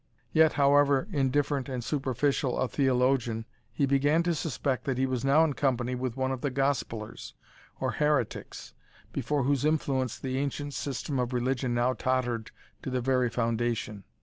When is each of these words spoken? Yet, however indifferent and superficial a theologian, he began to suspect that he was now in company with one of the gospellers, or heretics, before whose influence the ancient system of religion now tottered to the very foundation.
Yet, 0.33 0.53
however 0.53 1.07
indifferent 1.11 1.69
and 1.69 1.83
superficial 1.83 2.57
a 2.57 2.67
theologian, 2.67 3.45
he 3.71 3.85
began 3.85 4.23
to 4.23 4.33
suspect 4.33 4.85
that 4.85 4.97
he 4.97 5.05
was 5.05 5.23
now 5.23 5.43
in 5.43 5.53
company 5.53 5.93
with 5.93 6.17
one 6.17 6.31
of 6.31 6.41
the 6.41 6.49
gospellers, 6.49 7.35
or 7.79 7.91
heretics, 7.91 8.73
before 9.13 9.43
whose 9.43 9.63
influence 9.63 10.17
the 10.17 10.39
ancient 10.39 10.73
system 10.73 11.19
of 11.19 11.33
religion 11.33 11.75
now 11.75 11.93
tottered 11.93 12.49
to 12.81 12.89
the 12.89 12.99
very 13.01 13.29
foundation. 13.29 14.03